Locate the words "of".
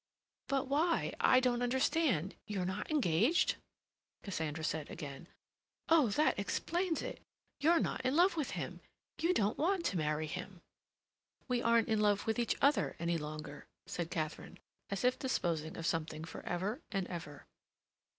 15.77-15.85